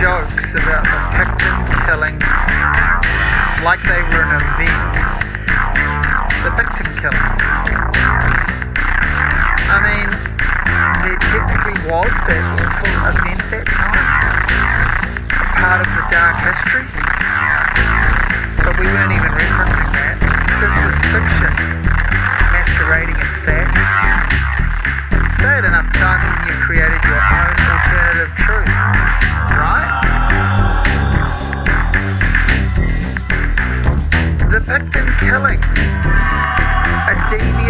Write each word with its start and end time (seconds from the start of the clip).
jokes 0.00 0.44
about 0.54 0.84
the 0.84 0.98
Picton 1.16 1.56
killing 1.86 2.16
like 3.64 3.80
they 3.84 4.02
were 4.12 4.24
an 4.24 4.44
event. 4.44 4.94
The 6.44 6.50
victim 6.52 6.88
killing. 7.00 7.34
I 9.66 9.80
mean, 9.80 10.08
there 11.00 11.16
technically 11.16 11.76
was 11.88 12.12
that 12.28 12.44
awful 12.60 12.92
event 13.08 13.40
that 13.50 13.66
time. 13.66 14.04
Part 15.56 15.80
of 15.80 15.88
the 15.96 16.02
dark 16.12 16.36
history. 16.44 17.63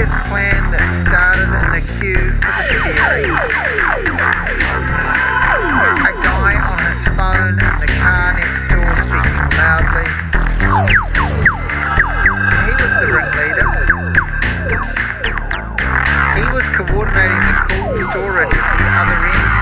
Devious 0.04 0.28
plan 0.28 0.70
that 0.70 0.84
started 1.08 1.48
in 1.48 1.72
the 1.72 1.80
queue 1.96 2.36
for 2.40 2.52
the 2.52 2.64
theory. 2.84 3.24
A 6.04 6.12
guy 6.20 6.52
on 6.60 6.78
his 6.84 7.00
phone 7.16 7.56
in 7.56 7.74
the 7.80 7.88
car 8.04 8.36
next 8.36 8.68
door 8.68 8.92
speaking 9.00 9.48
loudly. 9.56 10.06
He 12.64 12.72
was 12.76 12.92
the 13.00 13.08
ringleader. 13.16 13.68
He 16.34 16.44
was 16.52 16.66
coordinating 16.76 17.44
the 17.48 17.56
cold 17.64 17.96
storage 18.10 18.52
at 18.52 18.76
the 18.76 18.86
other 19.00 19.20
end. 19.24 19.52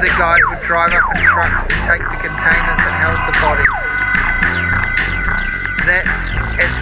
The 0.00 0.10
guys 0.16 0.44
would 0.48 0.62
drive 0.66 0.92
up 0.92 1.04
in 1.14 1.20
trucks 1.22 1.66
and 1.72 1.80
take 1.88 2.04
the 2.06 2.16
containers 2.16 2.99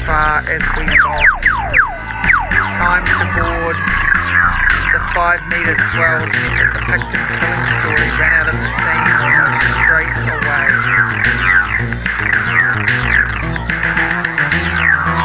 far 0.09 0.41
as 0.41 0.65
we 0.73 0.89
got. 0.89 1.21
Time 2.81 3.05
to 3.05 3.29
board. 3.37 3.77
The 4.89 5.01
five 5.13 5.45
metre 5.53 5.77
swells 5.93 6.33
meant 6.89 7.05
the 7.13 7.21
killing 7.37 7.69
story 7.77 8.09
ran 8.17 8.33
out 8.33 8.49
of 8.49 8.57
the 8.57 8.73
straight 9.85 10.17
away. 10.33 10.65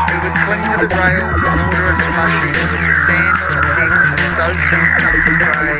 We 0.04 0.20
would 0.20 0.36
cling 0.44 0.67
to 0.67 0.76
the 0.84 0.92
rails 0.92 1.39
and 1.48 1.64
order 1.64 1.88
a 1.88 2.04
slushy 2.04 2.52
that 2.52 2.67
would 2.67 2.84
stand 3.08 3.39
on 3.39 3.64
the 3.64 3.80
deck 3.80 4.04
so 4.36 4.52
thin 4.67 4.84
enough 4.84 5.23
to 5.23 5.31
tray, 5.48 5.80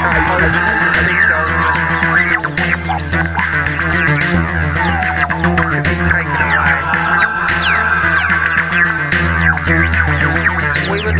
supposedly 0.00 1.16
stolen, 1.20 1.61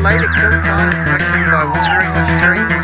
Would 0.02 0.10
later 0.10 0.34
kill 0.34 0.50
time 0.66 0.90
quickly 1.06 1.46
by 1.46 1.62
wandering 1.62 2.10
the 2.10 2.26
streets, 2.34 2.74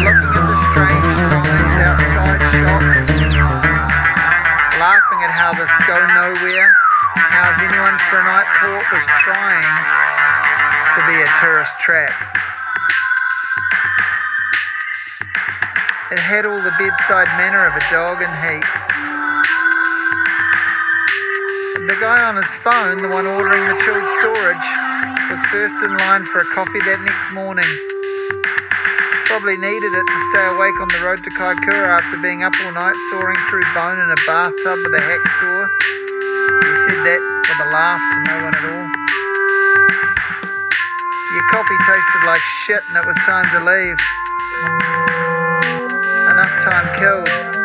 looking 0.00 0.32
at 0.32 0.48
the 0.48 0.56
strange 0.72 1.12
signs 1.28 1.76
outside 1.76 2.40
shops, 2.56 3.04
laughing 4.80 5.20
at 5.28 5.32
how 5.36 5.52
this 5.52 5.68
go 5.84 6.00
nowhere, 6.08 6.72
how 7.20 7.52
anyone 7.60 8.00
for 8.08 8.16
a 8.16 8.24
night 8.24 8.48
port 8.64 8.88
was 8.88 9.04
trying 9.28 9.76
to 10.96 11.04
be 11.04 11.20
a 11.20 11.28
tourist 11.44 11.76
trap. 11.84 12.16
It 16.12 16.18
had 16.18 16.46
all 16.46 16.56
the 16.56 16.72
bedside 16.78 17.28
manner 17.36 17.66
of 17.66 17.76
a 17.76 17.84
dog 17.92 18.22
in 18.22 18.32
heat. 18.40 18.64
The 21.86 21.94
guy 22.02 22.18
on 22.18 22.34
his 22.34 22.50
phone, 22.66 22.98
the 22.98 23.06
one 23.06 23.30
ordering 23.30 23.62
the 23.62 23.78
chilled 23.86 24.02
storage, 24.18 24.66
was 25.30 25.38
first 25.54 25.78
in 25.86 25.94
line 26.02 26.26
for 26.26 26.42
a 26.42 26.48
coffee 26.50 26.82
that 26.82 26.98
next 26.98 27.30
morning. 27.30 27.70
Probably 29.30 29.54
needed 29.54 29.94
it 29.94 30.02
to 30.02 30.18
stay 30.34 30.50
awake 30.50 30.74
on 30.82 30.90
the 30.90 30.98
road 31.06 31.22
to 31.22 31.30
Kaikoura 31.38 32.02
after 32.02 32.18
being 32.18 32.42
up 32.42 32.58
all 32.58 32.74
night 32.74 32.98
sawing 33.14 33.38
through 33.46 33.62
bone 33.70 34.02
in 34.02 34.08
a 34.10 34.18
bathtub 34.26 34.82
with 34.82 34.98
a 34.98 35.02
hacksaw. 35.06 35.62
He 36.58 36.90
said 36.90 36.98
that 37.06 37.22
with 37.22 37.60
a 37.62 37.68
laugh 37.70 38.02
to 38.02 38.18
no 38.18 38.36
one 38.50 38.54
at 38.58 38.66
all. 38.66 38.86
Your 41.38 41.46
coffee 41.54 41.78
tasted 41.86 42.22
like 42.26 42.42
shit 42.66 42.82
and 42.90 42.98
it 42.98 43.06
was 43.06 43.18
time 43.22 43.46
to 43.54 43.62
leave. 43.62 43.98
Enough 46.34 46.54
time 46.66 46.86
killed. 46.98 47.55